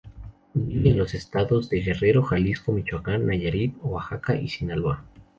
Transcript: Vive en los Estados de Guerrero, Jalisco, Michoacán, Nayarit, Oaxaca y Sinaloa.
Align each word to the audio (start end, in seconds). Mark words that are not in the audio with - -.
Vive 0.55 0.89
en 0.89 0.97
los 0.97 1.13
Estados 1.13 1.69
de 1.69 1.79
Guerrero, 1.79 2.23
Jalisco, 2.23 2.71
Michoacán, 2.71 3.27
Nayarit, 3.27 3.77
Oaxaca 3.83 4.35
y 4.35 4.47
Sinaloa. 4.49 5.05